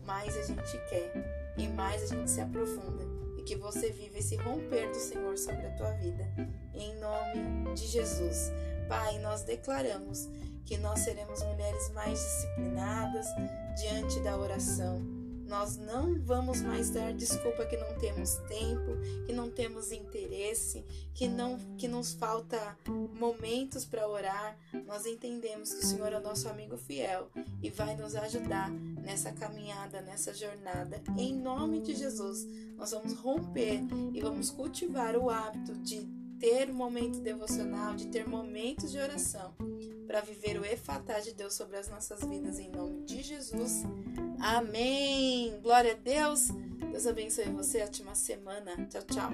mais 0.06 0.36
a 0.36 0.44
gente 0.44 0.78
quer 0.90 1.54
e 1.58 1.68
mais 1.68 2.04
a 2.04 2.08
gente 2.08 2.30
se 2.30 2.42
aprofunda. 2.42 3.06
E 3.38 3.44
que 3.44 3.56
você 3.56 3.92
viva 3.92 4.18
esse 4.18 4.36
romper 4.36 4.90
do 4.90 5.00
Senhor 5.00 5.38
sobre 5.38 5.68
a 5.68 5.72
tua 5.72 5.92
vida. 5.94 6.28
Em 6.74 6.96
nome 7.00 7.74
de 7.76 7.88
Jesus. 7.88 8.52
Pai, 8.88 9.20
nós 9.20 9.44
declaramos 9.44 10.28
que 10.66 10.78
nós 10.78 11.00
seremos 11.00 11.42
mulheres 11.44 11.90
mais 11.92 12.20
disciplinadas 12.20 13.28
diante 13.76 14.20
da 14.22 14.38
oração 14.38 15.17
nós 15.48 15.78
não 15.78 16.20
vamos 16.22 16.62
mais 16.62 16.90
dar 16.90 17.14
desculpa 17.14 17.66
que 17.66 17.78
não 17.78 17.98
temos 17.98 18.36
tempo, 18.50 18.98
que 19.26 19.34
não 19.34 19.50
temos 19.50 19.92
interesse, 19.92 20.84
que 21.14 21.28
não 21.28 21.58
que 21.78 21.88
nos 21.88 22.14
falta 22.14 22.78
momentos 23.18 23.86
para 23.86 24.08
orar. 24.08 24.58
Nós 24.86 25.06
entendemos 25.06 25.74
que 25.74 25.84
o 25.84 25.88
Senhor 25.88 26.12
é 26.12 26.18
o 26.18 26.24
nosso 26.24 26.50
amigo 26.50 26.78
fiel 26.78 27.30
e 27.64 27.70
vai 27.70 27.96
nos 27.96 28.16
ajudar 28.16 28.70
nessa 28.70 29.32
caminhada, 29.32 30.02
nessa 30.02 30.34
jornada. 30.34 31.02
Em 31.18 31.34
nome 31.34 31.80
de 31.80 31.96
Jesus, 31.96 32.46
nós 32.76 32.92
vamos 32.92 33.14
romper 33.14 33.82
e 34.14 34.20
vamos 34.20 34.50
cultivar 34.50 35.16
o 35.16 35.30
hábito 35.30 35.74
de 35.76 36.06
ter 36.40 36.70
um 36.70 36.74
momento 36.74 37.20
devocional, 37.20 37.96
de 37.96 38.08
ter 38.08 38.28
momentos 38.28 38.92
de 38.92 39.00
oração 39.00 39.56
para 40.06 40.22
viver 40.22 40.60
o 40.60 40.66
efatá 40.66 41.20
de 41.20 41.34
Deus 41.34 41.54
sobre 41.54 41.78
as 41.78 41.90
nossas 41.90 42.24
vidas 42.24 42.60
em 42.60 42.70
nome 42.70 43.02
de 43.04 43.24
Jesus. 43.24 43.84
Amém. 44.40 45.60
Glória 45.62 45.94
a 45.94 45.96
Deus. 45.96 46.50
Deus 46.92 47.08
abençoe 47.08 47.46
você. 47.46 47.82
Ótima 47.84 48.16
semana. 48.16 48.76
Tchau, 48.88 49.02
tchau. 49.04 49.32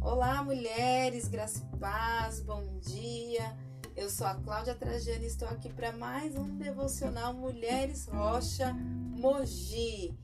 Olá, 0.00 0.42
mulheres, 0.44 1.26
graça 1.26 1.58
e 1.58 1.76
paz, 1.78 2.40
bom 2.40 2.78
dia. 2.80 3.56
Eu 3.96 4.08
sou 4.08 4.26
a 4.26 4.34
Cláudia 4.34 4.74
Trajano 4.74 5.24
e 5.24 5.26
estou 5.26 5.48
aqui 5.48 5.68
para 5.68 5.92
mais 5.92 6.36
um 6.36 6.56
devocional 6.56 7.34
Mulheres 7.34 8.06
Rocha 8.06 8.72
Mogi. 8.72 10.16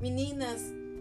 Meninas, 0.00 0.60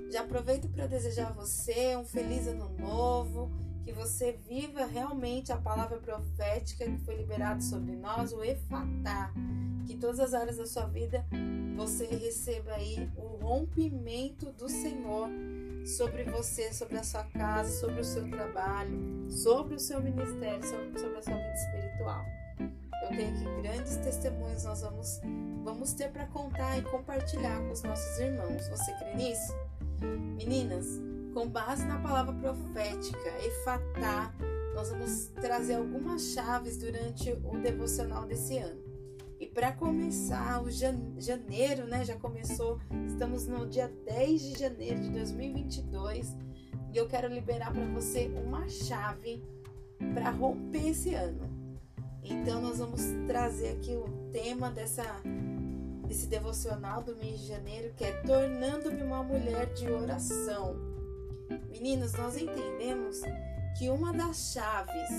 já 0.10 0.22
aproveito 0.22 0.70
para 0.70 0.88
desejar 0.88 1.28
a 1.28 1.34
você 1.34 1.96
um 1.98 2.06
feliz 2.06 2.48
ano 2.48 2.70
novo, 2.78 3.52
que 3.88 3.94
você 3.94 4.38
viva 4.46 4.86
realmente 4.86 5.50
a 5.50 5.56
palavra 5.56 5.98
profética 5.98 6.84
que 6.84 6.98
foi 7.06 7.16
liberada 7.16 7.62
sobre 7.62 7.96
nós, 7.96 8.34
o 8.34 8.44
Efatá. 8.44 9.32
Que 9.86 9.96
todas 9.96 10.20
as 10.20 10.34
áreas 10.34 10.58
da 10.58 10.68
sua 10.68 10.88
vida 10.88 11.26
você 11.78 12.06
receba 12.06 12.74
aí 12.74 13.10
o 13.16 13.38
rompimento 13.42 14.52
do 14.52 14.68
Senhor 14.68 15.30
sobre 15.86 16.26
você, 16.26 16.74
sobre 16.74 16.98
a 16.98 17.04
sua 17.04 17.24
casa, 17.24 17.72
sobre 17.80 18.02
o 18.02 18.04
seu 18.04 18.30
trabalho, 18.30 19.32
sobre 19.32 19.76
o 19.76 19.80
seu 19.80 20.04
ministério, 20.04 20.68
sobre, 20.68 21.18
a 21.18 21.22
sua 21.22 21.36
vida 21.38 21.54
espiritual. 21.54 22.26
Eu 22.60 23.08
creio 23.08 23.34
que 23.36 23.62
grandes 23.62 23.96
testemunhos 23.96 24.66
nós 24.66 24.82
vamos, 24.82 25.22
vamos 25.64 25.94
ter 25.94 26.12
para 26.12 26.28
contar 26.28 26.78
e 26.78 26.82
compartilhar 26.82 27.58
com 27.62 27.72
os 27.72 27.84
nossos 27.84 28.20
irmãos. 28.20 28.68
Você 28.68 28.92
crê 28.96 29.16
nisso? 29.16 29.54
Meninas, 30.36 31.00
com 31.38 31.48
base 31.48 31.86
na 31.86 32.00
palavra 32.00 32.34
profética, 32.34 33.30
Efatá, 33.46 34.34
nós 34.74 34.90
vamos 34.90 35.28
trazer 35.40 35.76
algumas 35.76 36.34
chaves 36.34 36.78
durante 36.78 37.32
o 37.32 37.60
devocional 37.60 38.26
desse 38.26 38.58
ano. 38.58 38.82
E 39.40 39.46
para 39.46 39.72
começar, 39.72 40.64
o 40.64 40.72
janeiro, 40.72 41.86
né, 41.86 42.04
já 42.04 42.16
começou, 42.16 42.80
estamos 43.08 43.46
no 43.46 43.68
dia 43.68 43.88
10 44.08 44.42
de 44.42 44.60
janeiro 44.60 45.00
de 45.00 45.12
2022 45.12 46.36
e 46.92 46.98
eu 46.98 47.08
quero 47.08 47.32
liberar 47.32 47.72
para 47.72 47.86
você 47.86 48.32
uma 48.44 48.68
chave 48.68 49.44
para 50.16 50.32
romper 50.32 50.88
esse 50.88 51.14
ano. 51.14 51.48
Então 52.24 52.60
nós 52.62 52.80
vamos 52.80 53.02
trazer 53.28 53.74
aqui 53.74 53.96
o 53.96 54.06
tema 54.32 54.72
dessa 54.72 55.04
desse 56.08 56.26
devocional 56.26 57.04
do 57.04 57.16
mês 57.18 57.42
de 57.42 57.48
janeiro, 57.48 57.94
que 57.96 58.06
é 58.06 58.14
tornando-me 58.24 59.04
uma 59.04 59.22
mulher 59.22 59.72
de 59.74 59.92
oração. 59.92 60.87
Meninas, 61.70 62.14
nós 62.14 62.36
entendemos 62.36 63.22
que 63.78 63.90
uma 63.90 64.12
das 64.12 64.54
chaves 64.54 65.10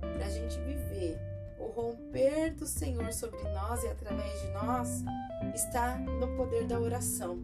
para 0.00 0.26
a 0.26 0.30
gente 0.30 0.58
viver 0.60 1.18
o 1.58 1.66
romper 1.66 2.54
do 2.54 2.66
Senhor 2.66 3.12
sobre 3.12 3.42
nós 3.50 3.82
e 3.82 3.88
através 3.88 4.40
de 4.40 4.48
nós 4.52 5.02
está 5.54 5.98
no 5.98 6.36
poder 6.36 6.66
da 6.66 6.78
oração. 6.78 7.38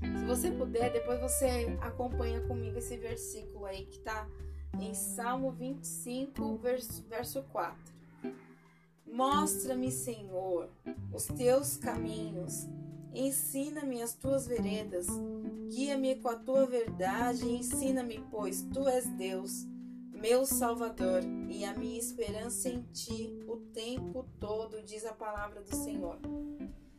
Se 0.00 0.24
você 0.24 0.50
puder, 0.50 0.92
depois 0.92 1.20
você 1.20 1.76
acompanha 1.80 2.40
comigo 2.42 2.78
esse 2.78 2.96
versículo 2.96 3.66
aí 3.66 3.86
que 3.86 3.98
está 3.98 4.26
em 4.80 4.94
Salmo 4.94 5.52
25, 5.52 6.56
verso, 6.56 7.04
verso 7.08 7.42
4. 7.44 7.76
Mostra-me, 9.06 9.90
Senhor, 9.90 10.70
os 11.12 11.26
teus 11.26 11.76
caminhos, 11.76 12.66
ensina-me 13.14 14.02
as 14.02 14.14
tuas 14.14 14.46
veredas, 14.46 15.06
guia-me 15.68 16.16
com 16.16 16.28
a 16.28 16.36
tua 16.36 16.66
verdade 16.66 17.48
ensina-me, 17.48 18.24
pois 18.30 18.62
tu 18.72 18.88
és 18.88 19.06
Deus 19.16 19.66
meu 20.22 20.46
Salvador 20.46 21.24
e 21.50 21.64
a 21.64 21.74
minha 21.74 21.98
esperança 21.98 22.68
em 22.68 22.80
ti 22.92 23.36
o 23.48 23.56
tempo 23.56 24.24
todo, 24.38 24.80
diz 24.84 25.04
a 25.04 25.12
palavra 25.12 25.60
do 25.60 25.74
Senhor. 25.74 26.16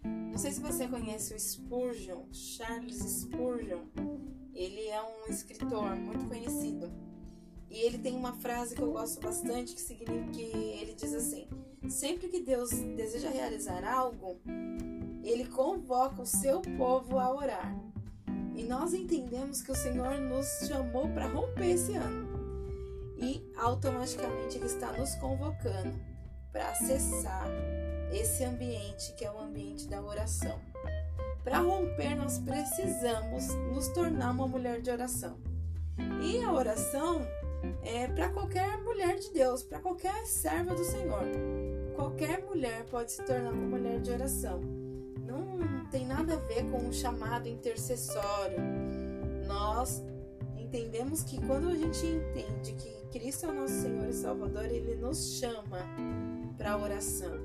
Não 0.04 0.38
sei 0.38 0.52
se 0.52 0.60
você 0.60 0.90
conhece 0.90 1.34
o 1.34 1.40
Spurgeon, 1.40 2.26
Charles 2.34 2.98
Spurgeon. 2.98 3.86
Ele 4.54 4.90
é 4.90 5.02
um 5.02 5.32
escritor 5.32 5.96
muito 5.96 6.28
conhecido. 6.28 6.92
E 7.70 7.80
ele 7.80 7.98
tem 7.98 8.14
uma 8.14 8.34
frase 8.34 8.76
que 8.76 8.82
eu 8.82 8.92
gosto 8.92 9.22
bastante 9.22 9.74
que 9.74 9.82
significa 9.82 10.30
que 10.32 10.42
ele 10.42 10.94
diz 10.94 11.14
assim: 11.14 11.48
Sempre 11.88 12.28
que 12.28 12.42
Deus 12.42 12.72
deseja 12.72 13.30
realizar 13.30 13.86
algo, 13.86 14.38
ele 15.30 15.46
convoca 15.46 16.22
o 16.22 16.26
seu 16.26 16.62
povo 16.62 17.18
a 17.18 17.34
orar. 17.34 17.76
E 18.56 18.64
nós 18.64 18.94
entendemos 18.94 19.62
que 19.62 19.72
o 19.72 19.76
Senhor 19.76 20.20
nos 20.20 20.48
chamou 20.68 21.10
para 21.10 21.28
romper 21.28 21.72
esse 21.72 21.96
ano 21.96 22.34
e 23.18 23.42
automaticamente 23.58 24.58
Ele 24.58 24.66
está 24.66 24.92
nos 24.92 25.16
convocando 25.16 25.98
para 26.52 26.70
acessar 26.70 27.48
esse 28.12 28.44
ambiente 28.44 29.14
que 29.14 29.26
é 29.26 29.32
o 29.32 29.40
ambiente 29.40 29.88
da 29.88 30.02
oração. 30.02 30.60
Para 31.44 31.60
romper, 31.60 32.16
nós 32.16 32.38
precisamos 32.40 33.48
nos 33.72 33.88
tornar 33.90 34.32
uma 34.32 34.48
mulher 34.48 34.82
de 34.82 34.92
oração. 34.92 35.38
E 36.22 36.42
a 36.42 36.52
oração 36.52 37.22
é 37.84 38.08
para 38.08 38.30
qualquer 38.30 38.78
mulher 38.82 39.18
de 39.18 39.32
Deus, 39.32 39.64
para 39.64 39.80
qualquer 39.80 40.26
serva 40.26 40.76
do 40.76 40.84
Senhor. 40.84 41.24
Qualquer 41.96 42.44
mulher 42.44 42.86
pode 42.86 43.12
se 43.12 43.24
tornar 43.24 43.52
uma 43.52 43.78
mulher 43.78 44.00
de 44.00 44.12
oração. 44.12 44.83
Não 45.40 45.86
tem 45.90 46.06
nada 46.06 46.34
a 46.34 46.38
ver 46.38 46.70
com 46.70 46.78
um 46.78 46.94
chamado 46.94 47.48
intercessório. 47.48 48.58
Nós 49.48 50.04
entendemos 50.58 51.24
que 51.24 51.40
quando 51.46 51.70
a 51.70 51.76
gente 51.76 52.06
entende 52.06 52.74
que 52.74 53.20
Cristo 53.20 53.46
é 53.46 53.50
o 53.50 53.54
nosso 53.54 53.82
Senhor 53.82 54.08
e 54.08 54.14
Salvador, 54.14 54.66
ele 54.66 54.96
nos 54.96 55.36
chama 55.40 55.80
para 56.58 56.78
oração. 56.78 57.36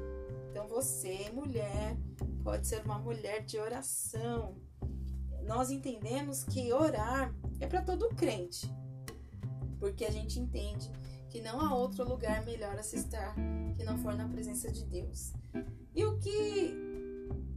Então 0.50 0.66
você, 0.66 1.30
mulher, 1.30 1.96
pode 2.42 2.66
ser 2.66 2.82
uma 2.84 2.98
mulher 2.98 3.44
de 3.44 3.58
oração. 3.58 4.56
Nós 5.44 5.70
entendemos 5.70 6.44
que 6.44 6.72
orar 6.72 7.34
é 7.60 7.66
para 7.66 7.82
todo 7.82 8.08
crente, 8.14 8.70
porque 9.78 10.04
a 10.04 10.10
gente 10.10 10.38
entende 10.38 10.90
que 11.28 11.40
não 11.40 11.60
há 11.60 11.74
outro 11.74 12.08
lugar 12.08 12.44
melhor 12.44 12.78
a 12.78 12.82
se 12.82 12.96
estar 12.96 13.34
que 13.76 13.84
não 13.84 13.98
for 13.98 14.14
na 14.14 14.28
presença 14.28 14.70
de 14.70 14.84
Deus. 14.84 15.32
E 15.94 16.04
o 16.04 16.18
que 16.18 16.87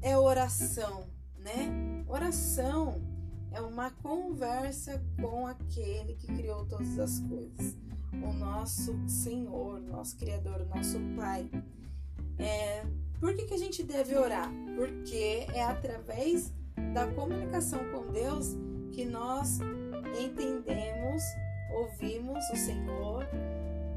é 0.02 0.18
oração, 0.18 1.06
né? 1.38 2.04
Oração 2.08 3.02
é 3.52 3.62
uma 3.62 3.92
conversa 3.92 5.02
com 5.20 5.48
aquele 5.48 6.16
que 6.16 6.28
criou 6.28 6.66
todas 6.66 6.98
as 7.00 7.20
coisas 7.20 7.76
o 8.14 8.34
nosso 8.34 8.98
Senhor, 9.08 9.80
nosso 9.80 10.18
Criador, 10.18 10.66
nosso 10.68 11.00
Pai. 11.16 11.50
É, 12.38 12.84
por 13.20 13.34
que, 13.36 13.46
que 13.46 13.54
a 13.54 13.58
gente 13.58 13.84
deve 13.84 14.16
orar? 14.18 14.52
Porque 14.76 15.46
é 15.54 15.64
através 15.64 16.52
da 16.94 17.08
comunicação 17.08 17.80
com 17.92 18.12
Deus 18.12 18.58
que 18.92 19.06
nós 19.06 19.60
entendemos, 20.20 21.24
ouvimos 21.74 22.44
o 22.50 22.56
Senhor, 22.56 23.28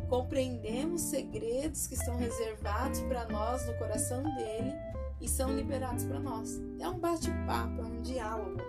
compreendemos 0.08 1.00
segredos 1.00 1.86
que 1.86 1.94
estão 1.94 2.16
reservados 2.16 3.00
para 3.00 3.26
nós 3.26 3.66
no 3.66 3.74
coração 3.74 4.22
dele 4.36 4.72
e 5.20 5.28
são 5.28 5.54
liberados 5.54 6.04
para 6.04 6.20
nós. 6.20 6.60
É 6.78 6.88
um 6.88 6.98
bate-papo, 6.98 7.80
é 7.80 7.84
um 7.84 8.00
diálogo. 8.02 8.60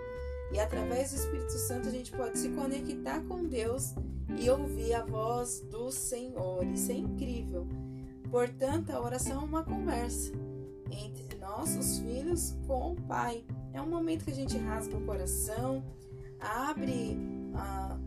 E 0.52 0.60
através 0.60 1.12
do 1.12 1.18
Espírito 1.18 1.52
Santo 1.54 1.88
a 1.88 1.92
gente 1.92 2.12
pode 2.12 2.38
se 2.38 2.50
conectar 2.50 3.22
com 3.22 3.44
Deus 3.46 3.94
e 4.38 4.50
ouvir 4.50 4.94
a 4.94 5.04
voz 5.04 5.62
do 5.72 5.92
Senhor. 5.92 6.66
Isso 6.66 6.92
é 6.92 6.96
incrível. 6.96 7.68
Portanto, 8.30 8.92
a 8.92 9.02
oração 9.02 9.42
é 9.42 9.46
uma 9.46 9.64
conversa 9.64 10.34
entre 10.92 11.38
nossos 11.40 12.00
filhos 12.00 12.56
com 12.68 12.94
o 12.94 12.96
Pai. 12.96 13.44
É 13.74 13.82
um 13.82 13.90
momento 13.90 14.26
que 14.26 14.32
a 14.32 14.36
gente 14.36 14.58
rasga 14.58 14.98
o 14.98 15.06
coração, 15.06 15.84
abre 16.40 17.18
a, 17.54 17.98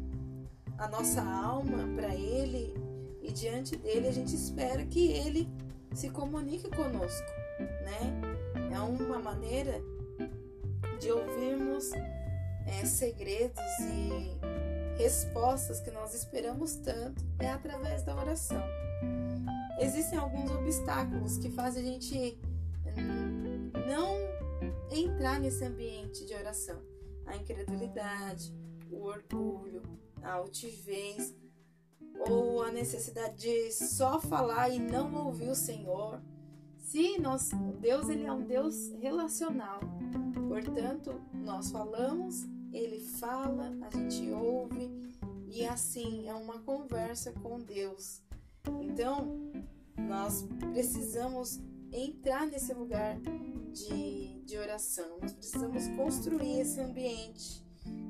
a 0.79 0.89
nossa 0.89 1.23
alma 1.23 1.89
para 1.95 2.15
Ele 2.15 2.75
e 3.23 3.33
diante 3.33 3.77
dele 3.77 4.09
a 4.09 4.13
gente 4.13 4.35
espera 4.35 4.85
que 4.87 5.13
Ele 5.13 5.49
se 5.93 6.11
comunique 6.11 6.69
conosco, 6.71 7.27
né? 7.59 8.28
É 8.73 8.81
uma 8.81 9.19
maneira 9.19 9.81
de 11.01 11.11
ouvirmos 11.11 11.91
é, 12.67 12.85
segredos 12.85 13.63
e 13.81 14.39
respostas 14.99 15.81
que 15.81 15.91
nós 15.91 16.15
esperamos 16.15 16.75
tanto 16.77 17.25
é 17.39 17.49
através 17.49 18.03
da 18.03 18.17
oração. 18.17 18.63
Existem 19.79 20.19
alguns 20.19 20.51
obstáculos 20.51 21.39
que 21.39 21.49
fazem 21.51 21.83
a 21.85 21.87
gente 21.93 22.39
hum, 22.99 23.71
não 23.87 24.17
entrar 24.91 25.39
nesse 25.39 25.65
ambiente 25.65 26.27
de 26.27 26.35
oração. 26.35 26.83
A 27.27 27.37
incredulidade, 27.37 28.53
o 28.91 29.05
orgulho, 29.05 29.83
a 30.23 30.33
altivez, 30.33 31.35
ou 32.29 32.63
a 32.63 32.73
necessidade 32.73 33.37
de 33.37 33.73
só 33.73 34.21
falar 34.21 34.71
e 34.71 34.79
não 34.79 35.27
ouvir 35.27 35.49
o 35.49 35.55
Senhor. 35.55 36.21
Se 36.89 37.21
nós, 37.21 37.51
Deus 37.81 38.09
ele 38.09 38.25
é 38.25 38.33
um 38.33 38.43
Deus 38.43 38.95
relacional, 38.99 39.79
portanto 40.49 41.21
nós 41.35 41.71
falamos 41.71 42.47
ele 42.73 42.99
fala, 42.99 43.77
a 43.83 43.95
gente 43.95 44.31
ouve 44.31 44.91
e 45.51 45.67
assim 45.67 46.27
é 46.27 46.33
uma 46.33 46.61
conversa 46.61 47.31
com 47.43 47.61
Deus. 47.61 48.23
Então, 48.81 49.39
nós 49.99 50.49
precisamos 50.73 51.61
entrar 51.93 52.47
nesse 52.47 52.73
lugar 52.73 53.19
de, 53.71 54.41
de 54.47 54.57
oração, 54.57 55.19
nós 55.21 55.35
precisamos 55.35 55.87
construir 55.89 56.61
esse 56.61 56.81
ambiente, 56.81 57.63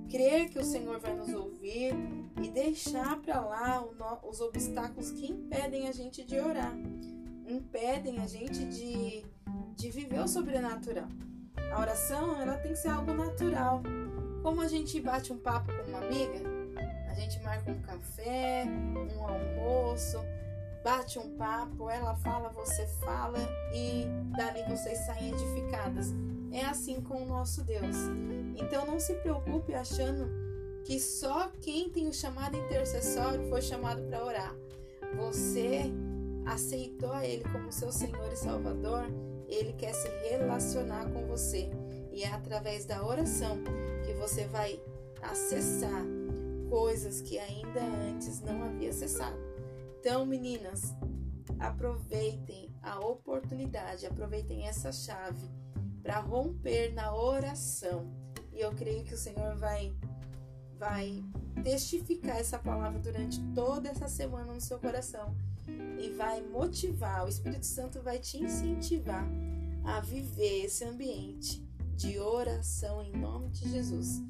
crer 0.08 0.50
que 0.50 0.58
o 0.60 0.64
Senhor 0.64 1.00
vai 1.00 1.16
nos 1.16 1.34
ouvir 1.34 1.94
e 2.40 2.48
deixar 2.48 3.20
para 3.22 3.40
lá 3.40 3.84
os 4.22 4.40
obstáculos 4.40 5.10
que 5.10 5.32
impedem 5.32 5.88
a 5.88 5.92
gente 5.92 6.24
de 6.24 6.38
orar, 6.38 6.76
impedem 7.48 8.20
a 8.20 8.26
gente 8.26 8.64
de, 8.66 9.24
de 9.74 9.90
viver 9.90 10.20
o 10.20 10.28
sobrenatural. 10.28 11.08
A 11.72 11.80
oração 11.80 12.40
ela 12.40 12.56
tem 12.58 12.72
que 12.72 12.78
ser 12.78 12.88
algo 12.88 13.12
natural. 13.12 13.82
Como 14.42 14.60
a 14.60 14.68
gente 14.68 15.00
bate 15.00 15.32
um 15.32 15.38
papo 15.38 15.72
com 15.72 15.90
uma 15.90 15.98
amiga, 15.98 16.40
a 17.08 17.14
gente 17.14 17.40
marca 17.42 17.70
um 17.70 17.80
café, 17.80 18.64
um 18.66 19.22
almoço, 19.22 20.18
bate 20.84 21.18
um 21.18 21.36
papo, 21.36 21.90
ela 21.90 22.14
fala, 22.16 22.48
você 22.50 22.86
fala 23.04 23.38
e 23.74 24.06
dali 24.36 24.62
vocês 24.68 24.98
saem 24.98 25.32
edificadas. 25.32 26.14
É 26.52 26.64
assim 26.64 27.00
com 27.00 27.22
o 27.22 27.26
nosso 27.26 27.62
Deus. 27.64 27.96
Então 28.56 28.86
não 28.86 28.98
se 28.98 29.14
preocupe 29.14 29.74
achando 29.74 30.28
que 30.84 30.98
só 30.98 31.48
quem 31.60 31.90
tem 31.90 32.08
o 32.08 32.12
chamado 32.14 32.56
intercessório 32.56 33.46
foi 33.48 33.60
chamado 33.60 34.02
para 34.04 34.24
orar. 34.24 34.54
Você 35.16 35.92
aceitou 36.48 37.12
a 37.12 37.26
Ele 37.26 37.44
como 37.44 37.70
seu 37.70 37.92
Senhor 37.92 38.32
e 38.32 38.36
Salvador, 38.36 39.04
Ele 39.46 39.72
quer 39.74 39.92
se 39.92 40.08
relacionar 40.28 41.10
com 41.10 41.26
você. 41.26 41.70
E 42.12 42.24
é 42.24 42.32
através 42.32 42.84
da 42.84 43.04
oração 43.04 43.58
que 44.04 44.14
você 44.14 44.46
vai 44.46 44.80
acessar 45.22 46.04
coisas 46.68 47.20
que 47.20 47.38
ainda 47.38 47.82
antes 48.10 48.40
não 48.40 48.62
havia 48.64 48.90
acessado. 48.90 49.36
Então, 50.00 50.24
meninas, 50.24 50.94
aproveitem 51.58 52.74
a 52.82 52.98
oportunidade, 53.00 54.06
aproveitem 54.06 54.66
essa 54.66 54.90
chave 54.90 55.48
para 56.02 56.20
romper 56.20 56.94
na 56.94 57.14
oração. 57.14 58.10
E 58.52 58.60
eu 58.60 58.72
creio 58.74 59.04
que 59.04 59.14
o 59.14 59.18
Senhor 59.18 59.56
vai 59.56 59.94
vai 60.78 61.24
testificar 61.64 62.36
essa 62.38 62.56
palavra 62.56 63.00
durante 63.00 63.40
toda 63.52 63.88
essa 63.88 64.06
semana 64.06 64.54
no 64.54 64.60
seu 64.60 64.78
coração 64.78 65.34
e 65.98 66.10
vai 66.10 66.40
motivar, 66.42 67.24
o 67.24 67.28
Espírito 67.28 67.66
Santo 67.66 68.02
vai 68.02 68.18
te 68.18 68.38
incentivar 68.38 69.26
a 69.84 70.00
viver 70.00 70.64
esse 70.64 70.84
ambiente 70.84 71.66
de 71.96 72.18
oração 72.18 73.02
em 73.02 73.12
nome 73.12 73.50
de 73.50 73.68
Jesus. 73.68 74.22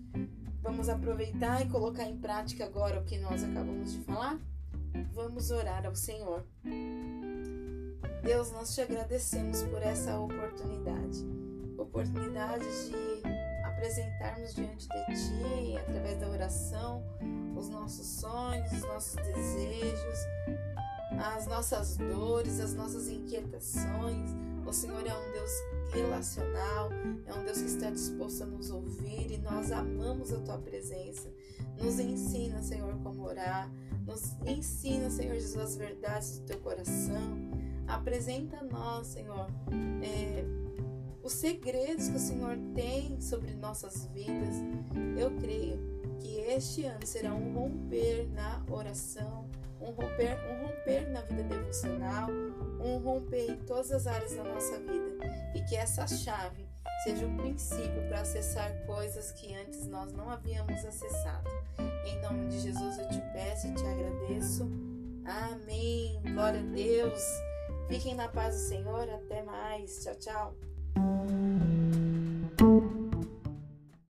Vamos 0.62 0.88
aproveitar 0.88 1.64
e 1.64 1.68
colocar 1.68 2.04
em 2.04 2.18
prática 2.18 2.64
agora 2.64 3.00
o 3.00 3.04
que 3.04 3.18
nós 3.18 3.42
acabamos 3.42 3.92
de 3.92 3.98
falar? 4.00 4.38
Vamos 5.12 5.50
orar 5.50 5.87
ao 5.87 5.94
Senhor. 5.94 6.44
Deus, 8.22 8.50
nós 8.52 8.74
te 8.74 8.81
agradecemos 8.81 9.62
por 9.62 9.83
essa 9.83 10.18
oportunidade 10.18 11.26
oportunidade 11.83 12.64
de 12.64 13.22
apresentarmos 13.64 14.54
diante 14.54 14.88
de 14.88 15.04
Ti, 15.07 15.76
através 15.78 16.18
da 16.18 16.28
oração, 16.28 17.02
os 17.57 17.68
nossos 17.68 18.07
sonhos, 18.07 18.72
os 18.72 18.83
nossos 18.83 19.16
desejos, 19.16 20.18
as 21.11 21.47
nossas 21.47 21.97
dores, 21.97 22.61
as 22.61 22.75
nossas 22.75 23.09
inquietações. 23.09 24.31
O 24.66 24.73
Senhor 24.73 25.07
é 25.07 25.14
um 25.14 25.33
Deus 25.33 25.51
relacional, 25.92 26.90
é 27.27 27.33
um 27.33 27.44
Deus 27.44 27.59
que 27.59 27.68
está 27.68 27.90
disposto 27.90 28.42
a 28.42 28.47
nos 28.47 28.71
ouvir 28.71 29.31
e 29.31 29.38
nós 29.38 29.73
amamos 29.73 30.33
a 30.33 30.38
Tua 30.40 30.59
presença. 30.59 31.33
Nos 31.83 31.99
ensina, 31.99 32.62
Senhor, 32.62 32.94
como 33.03 33.23
orar, 33.23 33.71
nos 34.07 34.37
ensina, 34.47 35.09
Senhor 35.11 35.35
Jesus, 35.35 35.57
as 35.57 35.77
verdades 35.77 36.38
do 36.38 36.47
Teu 36.47 36.59
coração. 36.59 37.38
Apresenta 37.87 38.59
a 38.59 38.64
nós, 38.64 39.07
Senhor, 39.07 39.47
é, 40.03 40.44
os 41.23 41.33
segredos 41.33 42.09
que 42.09 42.16
o 42.16 42.21
Senhor 42.21 42.59
tem 42.75 43.18
sobre 43.21 43.55
nossas 43.55 44.07
vidas. 44.12 44.57
Eu 45.18 45.31
creio 45.37 45.79
que 46.21 46.38
este 46.40 46.85
ano 46.85 47.07
será 47.07 47.35
um 47.35 47.55
romper 47.55 48.29
na 48.33 48.62
oração, 48.71 49.49
um 49.81 49.91
romper, 49.91 50.37
um 50.51 50.67
romper 50.67 51.09
na 51.11 51.21
vida 51.23 51.43
devocional, 51.45 52.29
um 52.81 52.99
romper 52.99 53.51
em 53.51 53.57
todas 53.64 53.93
as 53.93 54.07
áreas 54.07 54.35
da 54.35 54.45
nossa 54.45 54.79
vida 54.79 55.19
e 55.55 55.62
que 55.62 55.77
essa 55.77 56.07
chave 56.07 56.67
seja 57.05 57.25
o 57.25 57.29
um 57.29 57.37
princípio 57.37 58.09
para 58.09 58.21
acessar 58.21 58.73
coisas 58.87 59.33
que 59.33 59.55
antes 59.55 59.87
nós 59.87 60.12
não 60.12 60.31
havíamos 60.31 60.85
acessado. 60.85 61.49
Em 62.05 62.21
nome 62.21 62.49
de 62.49 62.61
Jesus 62.61 62.99
eu 62.99 63.09
te 63.09 63.21
peço 63.33 63.69
e 63.69 63.75
te 63.75 63.85
agradeço. 63.85 64.69
Amém. 65.25 66.21
Glória 66.23 66.61
a 66.61 66.64
Deus. 66.64 67.23
Fiquem 67.88 68.14
na 68.14 68.29
paz 68.29 68.55
do 68.55 68.61
Senhor. 68.61 69.09
Até 69.11 69.43
mais. 69.43 70.03
Tchau, 70.03 70.14
tchau. 70.17 70.55